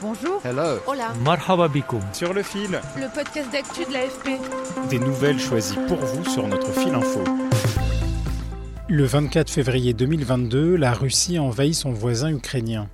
Bonjour. 0.00 0.40
Hello. 0.44 0.78
Hola. 0.86 1.12
Marhaba 1.24 1.68
bikoum. 1.68 2.00
Sur 2.12 2.32
le 2.32 2.42
fil, 2.42 2.80
Le 2.96 3.12
podcast 3.12 3.50
d'actu 3.52 3.84
de 3.84 3.92
l'AFP. 3.92 4.40
des 4.90 4.98
nouvelles 4.98 5.40
choisies 5.40 5.78
pour 5.88 5.98
vous 5.98 6.24
sur 6.24 6.46
notre 6.46 6.70
fil 6.72 6.94
info. 6.94 7.24
Le 8.88 9.04
24 9.04 9.50
février 9.50 9.92
2022, 9.94 10.76
la 10.76 10.92
Russie 10.92 11.38
envahit 11.38 11.74
son 11.74 11.90
voisin 11.92 12.30
ukrainien. 12.30 12.88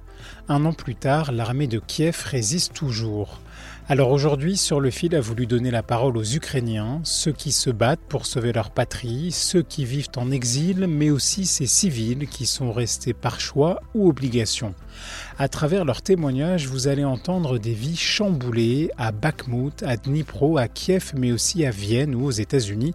Un 0.49 0.65
an 0.65 0.73
plus 0.73 0.95
tard, 0.95 1.30
l'armée 1.33 1.67
de 1.67 1.79
Kiev 1.79 2.23
résiste 2.27 2.73
toujours. 2.75 3.41
Alors 3.87 4.12
aujourd'hui, 4.12 4.56
sur 4.56 4.80
le 4.80 4.88
fil 4.88 5.15
a 5.15 5.20
voulu 5.20 5.47
donner 5.47 5.70
la 5.70 5.83
parole 5.83 6.16
aux 6.16 6.24
Ukrainiens, 6.24 7.01
ceux 7.05 7.33
qui 7.33 7.52
se 7.52 7.69
battent 7.69 8.01
pour 8.09 8.24
sauver 8.24 8.51
leur 8.51 8.70
patrie, 8.70 9.30
ceux 9.30 9.60
qui 9.60 9.84
vivent 9.84 10.09
en 10.16 10.30
exil, 10.30 10.87
mais 10.88 11.10
aussi 11.10 11.45
ces 11.45 11.66
civils 11.66 12.27
qui 12.27 12.47
sont 12.47 12.73
restés 12.73 13.12
par 13.12 13.41
choix 13.41 13.83
ou 13.95 14.09
obligation. 14.09 14.74
À 15.38 15.48
travers 15.48 15.85
leurs 15.85 16.01
témoignages, 16.01 16.66
vous 16.66 16.88
allez 16.88 17.05
entendre 17.05 17.59
des 17.59 17.74
vies 17.74 17.99
chamboulées 17.99 18.90
à 18.96 19.12
Bakhmut, 19.12 19.82
à 19.82 19.99
Dnipro, 19.99 20.57
à 20.57 20.66
Kiev, 20.66 21.12
mais 21.15 21.30
aussi 21.30 21.66
à 21.66 21.71
Vienne 21.71 22.15
ou 22.15 22.24
aux 22.24 22.30
États-Unis. 22.30 22.95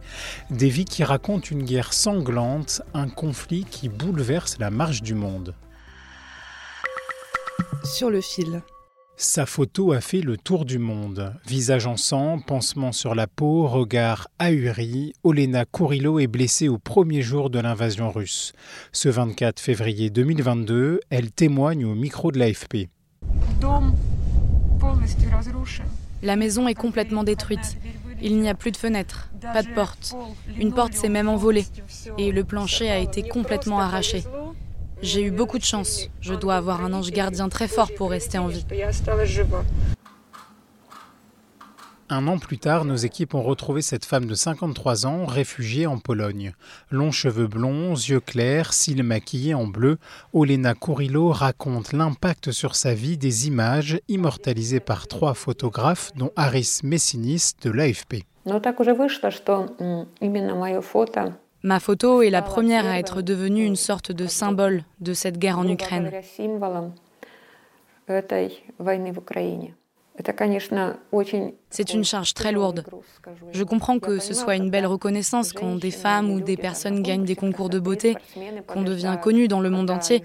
Des 0.50 0.70
vies 0.70 0.86
qui 0.86 1.04
racontent 1.04 1.50
une 1.52 1.66
guerre 1.66 1.94
sanglante, 1.94 2.82
un 2.96 3.10
conflit 3.10 3.64
qui 3.64 3.90
bouleverse 3.90 4.58
la 4.58 4.72
marche 4.72 5.04
du 5.04 5.14
monde. 5.14 5.54
Sur 7.84 8.10
le 8.10 8.22
fil. 8.22 8.64
Sa 9.22 9.46
photo 9.46 9.92
a 9.92 10.00
fait 10.00 10.22
le 10.22 10.38
tour 10.38 10.64
du 10.64 10.80
monde. 10.80 11.34
Visage 11.46 11.88
en 11.88 11.98
sang, 11.98 12.40
pansement 12.40 12.94
sur 12.94 13.16
la 13.16 13.28
peau, 13.28 13.68
regard 13.68 14.30
ahuri, 14.40 15.12
Olena 15.26 15.66
Kourilo 15.66 16.20
est 16.20 16.28
blessée 16.28 16.70
au 16.70 16.78
premier 16.78 17.22
jour 17.22 17.50
de 17.50 17.60
l'invasion 17.60 18.12
russe. 18.12 18.54
Ce 18.94 19.10
24 19.10 19.60
février 19.60 20.10
2022, 20.10 21.02
elle 21.10 21.32
témoigne 21.32 21.84
au 21.84 21.96
micro 21.96 22.32
de 22.32 22.40
l'AFP. 22.40 22.88
La 26.24 26.38
maison 26.38 26.70
est 26.70 26.74
complètement 26.74 27.26
détruite. 27.26 27.76
Il 28.22 28.40
n'y 28.40 28.48
a 28.48 28.56
plus 28.56 28.72
de 28.72 28.78
fenêtres, 28.78 29.30
pas 29.42 29.64
de 29.64 29.74
porte. 29.76 30.16
Une 30.58 30.74
porte 30.74 30.94
s'est 30.94 31.10
même 31.10 31.28
envolée 31.28 31.66
et 32.18 32.32
le 32.32 32.46
plancher 32.46 32.90
a 32.90 33.00
été 33.00 33.24
complètement 33.24 33.82
arraché. 33.82 34.24
J'ai 35.02 35.24
eu 35.24 35.32
beaucoup 35.32 35.58
de 35.58 35.64
chance. 35.64 36.10
Je 36.20 36.34
dois 36.34 36.56
avoir 36.56 36.84
un 36.84 36.92
ange 36.92 37.12
gardien 37.12 37.48
très 37.48 37.68
fort 37.68 37.90
pour 37.96 38.12
rester 38.12 38.38
en 38.38 38.48
vie. 38.48 38.66
Un 42.12 42.28
an 42.28 42.40
plus 42.40 42.58
tard, 42.58 42.86
nos 42.86 42.96
équipes 42.96 43.36
ont 43.36 43.44
retrouvé 43.44 43.84
cette 43.84 44.04
femme 44.04 44.26
de 44.26 44.34
53 44.34 45.06
ans, 45.06 45.26
réfugiée 45.26 45.86
en 45.86 46.00
Pologne. 46.00 46.54
Longs 46.90 47.12
cheveux 47.12 47.48
blonds, 47.48 47.94
yeux 47.94 48.20
clairs, 48.20 48.74
cils 48.74 49.04
maquillés 49.04 49.54
en 49.54 49.68
bleu, 49.68 50.00
Olena 50.34 50.74
Kourilo 50.74 51.32
raconte 51.32 51.94
l'impact 51.94 52.52
sur 52.52 52.76
sa 52.76 52.96
vie 52.96 53.18
des 53.18 53.48
images 53.48 54.00
immortalisées 54.08 54.80
par 54.80 55.08
trois 55.08 55.36
photographes, 55.36 56.12
dont 56.16 56.32
Aris 56.36 56.80
Messinis 56.84 57.52
de 57.62 57.70
l'AFP. 57.70 58.26
Ma 61.62 61.80
photo 61.80 62.22
est 62.22 62.30
la 62.30 62.42
première 62.42 62.86
à 62.86 63.00
être 63.00 63.22
devenue 63.22 63.66
une 63.66 63.76
sorte 63.76 64.14
de 64.14 64.28
symbole 64.28 64.84
de 65.02 65.14
cette 65.14 65.38
guerre 65.38 65.60
en 65.60 65.68
Ukraine. 65.68 66.10
C'est 71.70 71.94
une 71.94 72.04
charge 72.04 72.34
très 72.34 72.52
lourde. 72.52 72.86
Je 73.52 73.64
comprends 73.64 74.00
que 74.00 74.20
ce 74.20 74.34
soit 74.34 74.56
une 74.56 74.70
belle 74.70 74.86
reconnaissance 74.86 75.54
quand 75.54 75.76
des 75.76 75.92
femmes 75.92 76.32
ou 76.32 76.42
des 76.42 76.58
personnes 76.58 77.02
gagnent 77.04 77.26
des 77.26 77.36
concours 77.36 77.70
de 77.70 77.80
beauté, 77.80 78.16
qu'on 78.68 78.82
devient 78.82 79.18
connu 79.22 79.48
dans 79.48 79.62
le 79.62 79.70
monde 79.70 79.90
entier, 79.90 80.24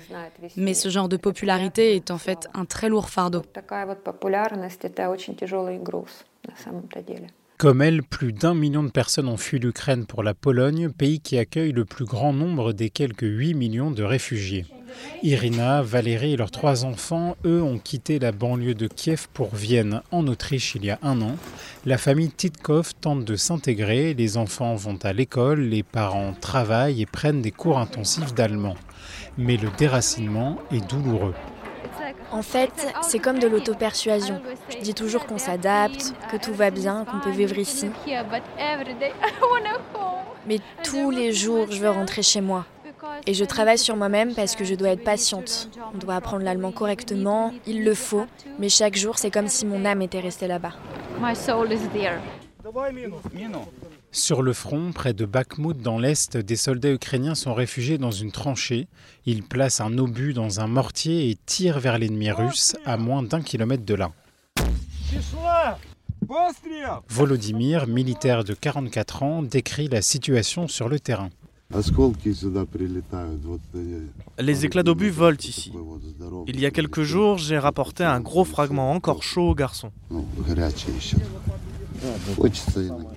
mais 0.56 0.74
ce 0.74 0.88
genre 0.88 1.08
de 1.08 1.16
popularité 1.16 1.96
est 1.96 2.10
en 2.10 2.18
fait 2.18 2.48
un 2.54 2.64
très 2.64 2.88
lourd 2.88 3.08
fardeau. 3.08 3.42
Comme 7.56 7.82
elle, 7.82 8.03
plus 8.03 8.32
d'un 8.32 8.53
million 8.53 8.82
de 8.82 8.91
personnes 8.91 9.28
ont 9.28 9.37
fui 9.37 9.60
l'Ukraine 9.60 10.06
pour 10.06 10.25
la 10.25 10.34
Pologne, 10.34 10.91
pays 10.91 11.20
qui 11.20 11.38
accueille 11.38 11.70
le 11.70 11.84
plus 11.84 12.04
grand 12.04 12.32
nombre 12.32 12.72
des 12.72 12.91
quelques 12.91 13.22
8 13.22 13.54
millions 13.54 13.92
de 13.92 14.03
réfugiés. 14.03 14.66
Irina, 15.22 15.81
Valérie 15.81 16.32
et 16.32 16.37
leurs 16.37 16.50
trois 16.50 16.84
enfants, 16.84 17.37
eux, 17.44 17.62
ont 17.62 17.78
quitté 17.78 18.19
la 18.19 18.32
banlieue 18.32 18.75
de 18.75 18.88
Kiev 18.88 19.28
pour 19.32 19.54
Vienne, 19.54 20.03
en 20.10 20.26
Autriche, 20.26 20.75
il 20.75 20.84
y 20.84 20.91
a 20.91 20.98
un 21.03 21.22
an. 21.22 21.37
La 21.87 21.97
famille 21.97 22.31
Titkov 22.31 22.93
tente 23.00 23.25
de 23.25 23.37
s'intégrer, 23.37 24.14
les 24.14 24.37
enfants 24.37 24.75
vont 24.75 24.98
à 25.04 25.12
l'école, 25.12 25.60
les 25.60 25.84
parents 25.84 26.34
travaillent 26.41 27.03
et 27.03 27.06
prennent 27.06 27.41
des 27.41 27.53
cours 27.53 27.78
intensifs 27.78 28.34
d'allemand. 28.34 28.75
Mais 29.38 29.56
le 29.56 29.69
déracinement 29.78 30.59
est 30.72 30.87
douloureux. 30.88 31.34
En 32.34 32.42
fait, 32.42 32.88
c'est 33.02 33.20
comme 33.20 33.38
de 33.38 33.46
l'auto-persuasion. 33.46 34.40
Je 34.68 34.78
dis 34.78 34.92
toujours 34.92 35.24
qu'on 35.24 35.38
s'adapte, 35.38 36.12
que 36.32 36.36
tout 36.36 36.52
va 36.52 36.70
bien, 36.70 37.04
qu'on 37.04 37.20
peut 37.20 37.30
vivre 37.30 37.56
ici. 37.56 37.88
Mais 40.44 40.58
tous 40.82 41.12
les 41.12 41.32
jours, 41.32 41.70
je 41.70 41.78
veux 41.78 41.90
rentrer 41.90 42.22
chez 42.22 42.40
moi. 42.40 42.66
Et 43.28 43.34
je 43.34 43.44
travaille 43.44 43.78
sur 43.78 43.94
moi-même 43.94 44.34
parce 44.34 44.56
que 44.56 44.64
je 44.64 44.74
dois 44.74 44.88
être 44.88 45.04
patiente. 45.04 45.68
On 45.94 45.98
doit 45.98 46.16
apprendre 46.16 46.42
l'allemand 46.42 46.72
correctement, 46.72 47.54
il 47.68 47.84
le 47.84 47.94
faut, 47.94 48.26
mais 48.58 48.68
chaque 48.68 48.96
jour, 48.96 49.16
c'est 49.16 49.30
comme 49.30 49.46
si 49.46 49.64
mon 49.64 49.84
âme 49.84 50.02
était 50.02 50.18
restée 50.18 50.48
là-bas. 50.48 50.72
Sur 54.14 54.42
le 54.42 54.52
front, 54.52 54.92
près 54.92 55.12
de 55.12 55.26
Bakhmut 55.26 55.76
dans 55.82 55.98
l'Est, 55.98 56.36
des 56.36 56.54
soldats 56.54 56.92
ukrainiens 56.92 57.34
sont 57.34 57.52
réfugiés 57.52 57.98
dans 57.98 58.12
une 58.12 58.30
tranchée. 58.30 58.86
Ils 59.26 59.42
placent 59.42 59.80
un 59.80 59.98
obus 59.98 60.32
dans 60.34 60.60
un 60.60 60.69
mortier 60.69 61.30
et 61.30 61.36
tirent 61.47 61.80
vers 61.80 61.98
l'ennemi 61.98 62.30
russe 62.30 62.76
à 62.86 62.97
moins 62.97 63.25
d'un 63.25 63.42
kilomètre 63.42 63.84
de 63.84 63.94
là. 63.94 64.12
Volodymyr, 67.08 67.88
militaire 67.88 68.44
de 68.44 68.54
44 68.54 69.25
ans, 69.25 69.42
décrit 69.42 69.88
la 69.88 70.00
situation 70.00 70.69
sur 70.69 70.88
le 70.88 71.00
terrain. 71.00 71.31
Les 74.38 74.64
éclats 74.64 74.84
d'obus 74.84 75.10
volent 75.10 75.36
ici. 75.42 75.72
Il 76.46 76.60
y 76.60 76.66
a 76.66 76.70
quelques 76.70 77.02
jours, 77.02 77.38
j'ai 77.38 77.58
rapporté 77.58 78.04
un 78.04 78.20
gros 78.20 78.44
fragment 78.44 78.92
encore 78.92 79.25
chaud 79.25 79.50
au 79.50 79.54
garçon. 79.56 79.91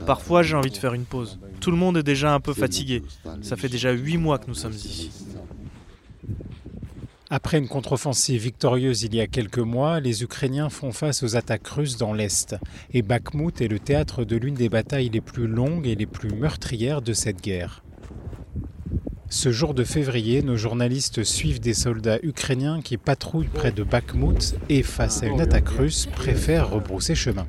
Parfois, 0.05 0.43
j'ai 0.43 0.55
envie 0.55 0.71
de 0.71 0.77
faire 0.77 0.93
une 0.93 1.05
pause. 1.05 1.39
Tout 1.59 1.71
le 1.71 1.77
monde 1.77 1.97
est 1.97 2.03
déjà 2.03 2.33
un 2.33 2.39
peu 2.39 2.53
fatigué. 2.53 3.03
Ça 3.41 3.55
fait 3.55 3.69
déjà 3.69 3.91
huit 3.91 4.17
mois 4.17 4.37
que 4.39 4.47
nous 4.47 4.55
sommes 4.55 4.73
ici. 4.73 5.11
Après 7.29 7.57
une 7.57 7.67
contre-offensive 7.67 8.41
victorieuse 8.41 9.03
il 9.03 9.13
y 9.13 9.19
a 9.19 9.27
quelques 9.27 9.59
mois, 9.59 9.99
les 9.99 10.23
Ukrainiens 10.23 10.69
font 10.69 10.93
face 10.93 11.23
aux 11.23 11.35
attaques 11.35 11.67
russes 11.67 11.97
dans 11.97 12.13
l'Est. 12.13 12.55
Et 12.93 13.01
Bakhmut 13.01 13.59
est 13.59 13.67
le 13.67 13.79
théâtre 13.79 14.23
de 14.23 14.37
l'une 14.37 14.55
des 14.55 14.69
batailles 14.69 15.09
les 15.09 15.19
plus 15.19 15.47
longues 15.47 15.87
et 15.87 15.95
les 15.95 16.05
plus 16.05 16.29
meurtrières 16.29 17.01
de 17.01 17.11
cette 17.11 17.41
guerre. 17.41 17.83
Ce 19.29 19.51
jour 19.51 19.73
de 19.73 19.83
février, 19.83 20.41
nos 20.41 20.55
journalistes 20.55 21.23
suivent 21.23 21.59
des 21.59 21.73
soldats 21.73 22.17
ukrainiens 22.23 22.81
qui 22.81 22.95
patrouillent 22.95 23.49
près 23.53 23.73
de 23.73 23.83
Bakhmut 23.83 24.55
et, 24.69 24.83
face 24.83 25.21
à 25.21 25.25
une 25.25 25.41
attaque 25.41 25.67
russe, 25.67 26.05
préfèrent 26.05 26.69
rebrousser 26.69 27.13
chemin. 27.13 27.45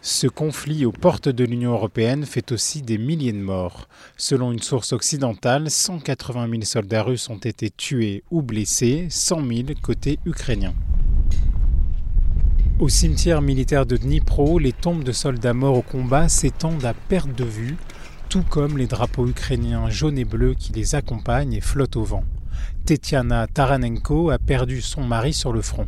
Ce 0.00 0.26
conflit 0.26 0.86
aux 0.86 0.92
portes 0.92 1.28
de 1.28 1.44
l'Union 1.44 1.72
européenne 1.72 2.24
fait 2.24 2.50
aussi 2.52 2.80
des 2.80 2.96
milliers 2.96 3.32
de 3.32 3.38
morts. 3.38 3.88
Selon 4.16 4.52
une 4.52 4.62
source 4.62 4.92
occidentale, 4.92 5.70
180 5.70 6.48
000 6.48 6.62
soldats 6.62 7.02
russes 7.02 7.28
ont 7.28 7.36
été 7.36 7.68
tués 7.68 8.22
ou 8.30 8.40
blessés, 8.40 9.08
100 9.10 9.46
000 9.46 9.62
côté 9.82 10.18
ukrainien. 10.24 10.72
Au 12.78 12.90
cimetière 12.90 13.40
militaire 13.40 13.86
de 13.86 13.96
Dnipro, 13.96 14.58
les 14.58 14.72
tombes 14.72 15.02
de 15.02 15.12
soldats 15.12 15.54
morts 15.54 15.78
au 15.78 15.82
combat 15.82 16.28
s'étendent 16.28 16.84
à 16.84 16.92
perte 16.92 17.34
de 17.34 17.44
vue, 17.44 17.78
tout 18.28 18.42
comme 18.42 18.76
les 18.76 18.86
drapeaux 18.86 19.26
ukrainiens 19.26 19.88
jaunes 19.88 20.18
et 20.18 20.26
bleus 20.26 20.52
qui 20.52 20.74
les 20.74 20.94
accompagnent 20.94 21.54
et 21.54 21.62
flottent 21.62 21.96
au 21.96 22.04
vent. 22.04 22.24
Tetiana 22.84 23.46
Taranenko 23.46 24.28
a 24.28 24.38
perdu 24.38 24.82
son 24.82 25.04
mari 25.04 25.32
sur 25.32 25.54
le 25.54 25.62
front. 25.62 25.86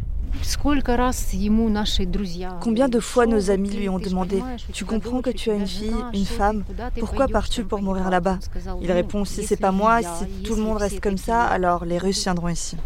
Combien 2.60 2.88
de 2.88 3.00
fois 3.00 3.26
nos 3.26 3.50
amis 3.50 3.70
lui 3.70 3.88
ont 3.90 3.98
demandé 3.98 4.42
Tu 4.72 4.86
comprends 4.86 5.20
que 5.20 5.30
tu 5.30 5.50
as 5.50 5.54
une 5.56 5.66
fille, 5.66 5.92
une 6.14 6.24
femme, 6.24 6.64
pourquoi 6.98 7.28
pars-tu 7.28 7.64
pour 7.64 7.82
mourir 7.82 8.08
là-bas? 8.08 8.38
Il 8.80 8.90
répond 8.90 9.26
Si 9.26 9.42
c'est 9.42 9.56
pas 9.58 9.72
moi, 9.72 10.00
si 10.00 10.42
tout 10.42 10.54
le 10.54 10.62
monde 10.62 10.78
reste 10.78 11.00
comme 11.00 11.18
ça, 11.18 11.42
alors 11.42 11.84
les 11.84 11.98
Russes 11.98 12.22
viendront 12.22 12.48
ici. 12.48 12.78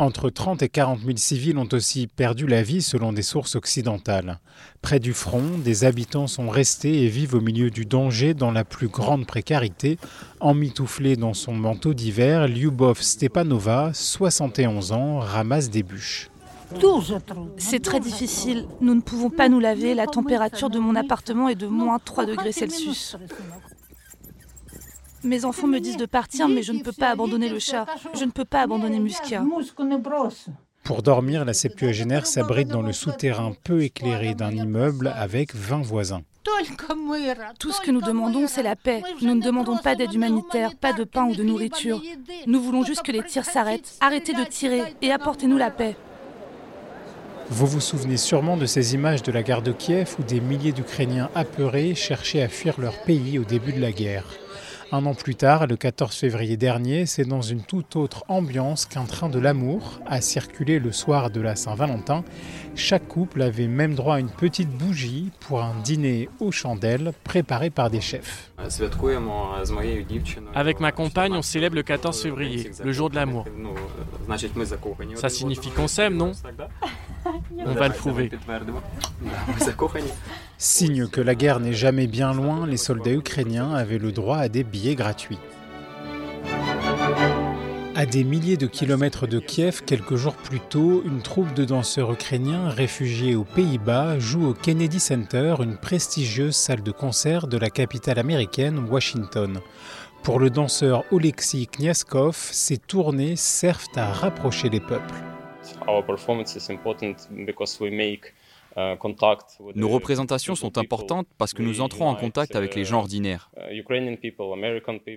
Entre 0.00 0.30
30 0.30 0.62
et 0.62 0.68
40 0.68 1.00
000 1.00 1.16
civils 1.16 1.58
ont 1.58 1.68
aussi 1.72 2.06
perdu 2.06 2.46
la 2.46 2.62
vie 2.62 2.82
selon 2.82 3.12
des 3.12 3.22
sources 3.22 3.56
occidentales. 3.56 4.38
Près 4.80 5.00
du 5.00 5.12
front, 5.12 5.58
des 5.58 5.82
habitants 5.84 6.28
sont 6.28 6.48
restés 6.48 7.02
et 7.02 7.08
vivent 7.08 7.34
au 7.34 7.40
milieu 7.40 7.68
du 7.70 7.84
danger 7.84 8.32
dans 8.32 8.52
la 8.52 8.64
plus 8.64 8.86
grande 8.86 9.26
précarité. 9.26 9.98
Emmitouflée 10.38 11.16
dans 11.16 11.34
son 11.34 11.52
manteau 11.52 11.94
d'hiver, 11.94 12.46
Lyubov 12.46 13.02
Stepanova, 13.02 13.90
71 13.92 14.92
ans, 14.92 15.18
ramasse 15.18 15.68
des 15.68 15.82
bûches. 15.82 16.30
C'est 17.56 17.82
très 17.82 17.98
difficile. 17.98 18.66
Nous 18.80 18.94
ne 18.94 19.00
pouvons 19.00 19.30
pas 19.30 19.48
nous 19.48 19.58
laver. 19.58 19.94
La 19.94 20.06
température 20.06 20.70
de 20.70 20.78
mon 20.78 20.94
appartement 20.94 21.48
est 21.48 21.56
de 21.56 21.66
moins 21.66 21.98
3 21.98 22.24
degrés 22.24 22.52
Celsius. 22.52 23.16
Mes 25.24 25.44
enfants 25.44 25.66
me 25.66 25.78
disent 25.80 25.96
de 25.96 26.06
partir, 26.06 26.48
mais 26.48 26.62
je 26.62 26.72
ne 26.72 26.80
peux 26.80 26.92
pas 26.92 27.10
abandonner 27.10 27.48
le 27.48 27.58
chat. 27.58 27.86
Je 28.14 28.24
ne 28.24 28.30
peux 28.30 28.44
pas 28.44 28.62
abandonner 28.62 28.98
Muskia. 29.00 29.44
Pour 30.84 31.02
dormir, 31.02 31.44
la 31.44 31.52
septuagénaire 31.52 32.26
s'abrite 32.26 32.68
dans 32.68 32.82
le 32.82 32.92
souterrain 32.92 33.52
peu 33.64 33.82
éclairé 33.82 34.34
d'un 34.34 34.52
immeuble 34.52 35.12
avec 35.14 35.54
20 35.54 35.82
voisins. 35.82 36.22
Tout 37.58 37.72
ce 37.72 37.80
que 37.80 37.90
nous 37.90 38.00
demandons, 38.00 38.46
c'est 38.46 38.62
la 38.62 38.76
paix. 38.76 39.02
Nous 39.20 39.34
ne 39.34 39.42
demandons 39.42 39.76
pas 39.76 39.94
d'aide 39.94 40.14
humanitaire, 40.14 40.76
pas 40.76 40.92
de 40.92 41.04
pain 41.04 41.26
ou 41.26 41.34
de 41.34 41.42
nourriture. 41.42 42.00
Nous 42.46 42.62
voulons 42.62 42.84
juste 42.84 43.02
que 43.02 43.12
les 43.12 43.22
tirs 43.22 43.44
s'arrêtent. 43.44 43.96
Arrêtez 44.00 44.32
de 44.32 44.44
tirer 44.44 44.94
et 45.02 45.10
apportez-nous 45.10 45.58
la 45.58 45.70
paix. 45.70 45.96
Vous 47.50 47.66
vous 47.66 47.80
souvenez 47.80 48.18
sûrement 48.18 48.56
de 48.56 48.66
ces 48.66 48.94
images 48.94 49.22
de 49.22 49.32
la 49.32 49.42
gare 49.42 49.62
de 49.62 49.72
Kiev 49.72 50.16
où 50.18 50.22
des 50.22 50.40
milliers 50.40 50.72
d'Ukrainiens 50.72 51.30
apeurés 51.34 51.94
cherchaient 51.94 52.42
à 52.42 52.48
fuir 52.48 52.78
leur 52.78 53.02
pays 53.02 53.38
au 53.38 53.44
début 53.44 53.72
de 53.72 53.80
la 53.80 53.92
guerre. 53.92 54.24
Un 54.90 55.04
an 55.04 55.12
plus 55.12 55.34
tard, 55.34 55.66
le 55.66 55.76
14 55.76 56.16
février 56.16 56.56
dernier, 56.56 57.04
c'est 57.04 57.26
dans 57.26 57.42
une 57.42 57.60
toute 57.60 57.94
autre 57.94 58.24
ambiance 58.28 58.86
qu'un 58.86 59.04
train 59.04 59.28
de 59.28 59.38
l'amour 59.38 60.00
a 60.06 60.22
circulé 60.22 60.78
le 60.78 60.92
soir 60.92 61.30
de 61.30 61.42
la 61.42 61.56
Saint-Valentin. 61.56 62.24
Chaque 62.74 63.06
couple 63.06 63.42
avait 63.42 63.66
même 63.66 63.94
droit 63.94 64.14
à 64.14 64.18
une 64.18 64.30
petite 64.30 64.70
bougie 64.70 65.30
pour 65.40 65.62
un 65.62 65.74
dîner 65.84 66.30
aux 66.40 66.52
chandelles 66.52 67.12
préparé 67.22 67.68
par 67.68 67.90
des 67.90 68.00
chefs. 68.00 68.50
Avec 70.54 70.80
ma 70.80 70.90
compagne, 70.92 71.34
on 71.34 71.42
célèbre 71.42 71.76
le 71.76 71.82
14 71.82 72.22
février, 72.22 72.70
le 72.82 72.92
jour 72.92 73.10
de 73.10 73.16
l'amour. 73.16 73.44
Ça 75.16 75.28
signifie 75.28 75.70
qu'on 75.70 75.88
s'aime, 75.88 76.16
non? 76.16 76.32
On 77.66 77.72
va 77.74 77.88
le 77.88 77.94
prouver. 77.94 78.30
Signe 80.56 81.08
que 81.08 81.20
la 81.20 81.34
guerre 81.34 81.60
n'est 81.60 81.72
jamais 81.72 82.06
bien 82.06 82.32
loin, 82.32 82.66
les 82.66 82.76
soldats 82.76 83.12
ukrainiens 83.12 83.74
avaient 83.74 83.98
le 83.98 84.12
droit 84.12 84.38
à 84.38 84.48
des 84.48 84.64
billets 84.64 84.94
gratuits. 84.94 85.38
À 87.94 88.06
des 88.06 88.22
milliers 88.22 88.56
de 88.56 88.68
kilomètres 88.68 89.26
de 89.26 89.40
Kiev, 89.40 89.82
quelques 89.84 90.14
jours 90.14 90.36
plus 90.36 90.60
tôt, 90.60 91.02
une 91.04 91.20
troupe 91.20 91.52
de 91.54 91.64
danseurs 91.64 92.12
ukrainiens 92.12 92.68
réfugiés 92.68 93.34
aux 93.34 93.42
Pays-Bas 93.42 94.20
joue 94.20 94.50
au 94.50 94.54
Kennedy 94.54 95.00
Center, 95.00 95.56
une 95.60 95.76
prestigieuse 95.76 96.54
salle 96.54 96.84
de 96.84 96.92
concert 96.92 97.48
de 97.48 97.58
la 97.58 97.70
capitale 97.70 98.20
américaine, 98.20 98.86
Washington. 98.88 99.58
Pour 100.22 100.38
le 100.38 100.48
danseur 100.48 101.04
Oleksiy 101.10 101.66
Kniaskov, 101.66 102.36
ces 102.36 102.78
tournées 102.78 103.34
servent 103.34 103.88
à 103.96 104.12
rapprocher 104.12 104.68
les 104.68 104.80
peuples. 104.80 105.24
Nos 109.74 109.88
représentations 109.88 110.54
sont 110.54 110.78
importantes 110.78 111.26
parce 111.36 111.52
que 111.52 111.62
nous 111.62 111.80
entrons 111.80 112.08
en 112.08 112.14
contact 112.14 112.54
avec 112.54 112.74
les 112.74 112.84
gens 112.84 112.98
ordinaires. 112.98 113.50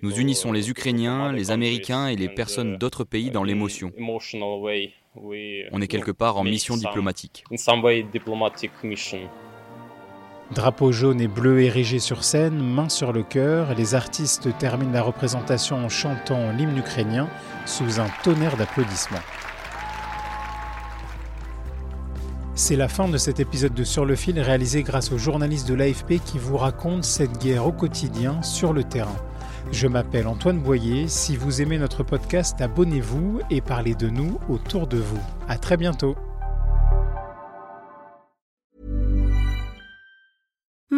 Nous 0.01 0.19
unissons 0.19 0.51
les 0.51 0.69
Ukrainiens, 0.69 1.31
les 1.31 1.51
Américains 1.51 2.07
et 2.07 2.15
les 2.15 2.29
personnes 2.29 2.77
d'autres 2.77 3.03
pays 3.03 3.29
dans 3.29 3.43
l'émotion. 3.43 3.91
On 5.15 5.81
est 5.81 5.87
quelque 5.87 6.11
part 6.11 6.37
en 6.37 6.43
mission 6.43 6.77
diplomatique. 6.77 7.43
Drapeau 10.53 10.91
jaune 10.91 11.21
et 11.21 11.29
bleu 11.29 11.61
érigé 11.61 11.99
sur 11.99 12.25
scène, 12.25 12.57
main 12.61 12.89
sur 12.89 13.13
le 13.13 13.23
cœur, 13.23 13.73
les 13.73 13.95
artistes 13.95 14.49
terminent 14.57 14.91
la 14.91 15.01
représentation 15.01 15.77
en 15.77 15.87
chantant 15.87 16.51
l'hymne 16.51 16.77
ukrainien 16.77 17.29
sous 17.65 18.01
un 18.01 18.07
tonnerre 18.21 18.57
d'applaudissements. 18.57 19.19
C'est 22.71 22.77
la 22.77 22.87
fin 22.87 23.09
de 23.09 23.17
cet 23.17 23.41
épisode 23.41 23.73
de 23.73 23.83
Sur 23.83 24.05
le 24.05 24.15
fil 24.15 24.39
réalisé 24.39 24.81
grâce 24.81 25.11
aux 25.11 25.17
journalistes 25.17 25.67
de 25.67 25.73
l'AFP 25.73 26.23
qui 26.23 26.39
vous 26.39 26.55
racontent 26.55 27.01
cette 27.01 27.37
guerre 27.37 27.67
au 27.67 27.73
quotidien 27.73 28.41
sur 28.43 28.71
le 28.71 28.85
terrain. 28.85 29.17
Je 29.73 29.89
m'appelle 29.89 30.25
Antoine 30.25 30.61
Boyer. 30.61 31.09
Si 31.09 31.35
vous 31.35 31.61
aimez 31.61 31.77
notre 31.77 32.03
podcast, 32.03 32.61
abonnez-vous 32.61 33.41
et 33.49 33.59
parlez 33.59 33.93
de 33.93 34.07
nous 34.07 34.39
autour 34.47 34.87
de 34.87 34.99
vous. 34.99 35.19
À 35.49 35.57
très 35.57 35.75
bientôt. 35.75 36.15